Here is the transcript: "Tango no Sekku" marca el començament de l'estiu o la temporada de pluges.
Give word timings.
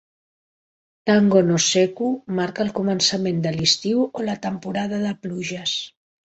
"Tango 1.09 1.41
no 1.49 1.59
Sekku" 1.65 2.09
marca 2.41 2.65
el 2.67 2.73
començament 2.81 3.45
de 3.45 3.55
l'estiu 3.59 4.03
o 4.23 4.27
la 4.33 4.39
temporada 4.49 5.05
de 5.07 5.17
pluges. 5.27 5.79